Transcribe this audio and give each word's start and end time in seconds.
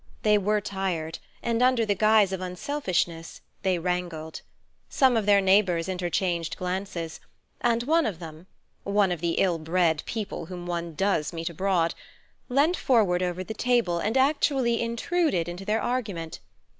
They 0.23 0.39
were 0.39 0.61
tired, 0.61 1.19
and 1.43 1.61
under 1.61 1.85
the 1.85 1.93
guise 1.93 2.31
of 2.33 2.41
unselfishness 2.41 3.41
they 3.61 3.77
wrangled. 3.77 4.41
Some 4.89 5.15
of 5.15 5.27
their 5.27 5.41
neighbours 5.41 5.87
interchanged 5.87 6.57
glances, 6.57 7.19
and 7.61 7.83
one 7.83 8.07
of 8.07 8.17
them—one 8.17 9.11
of 9.11 9.21
the 9.21 9.33
ill 9.33 9.59
bred 9.59 10.01
people 10.07 10.47
whom 10.47 10.65
one 10.65 10.95
does 10.95 11.33
meet 11.33 11.51
abroad—leant 11.51 12.75
forward 12.77 13.21
over 13.21 13.43
the 13.43 13.53
table 13.53 13.99
and 13.99 14.17
actually 14.17 14.81
intruded 14.81 15.47
into 15.47 15.65
their 15.65 15.83
argument. 15.83 16.39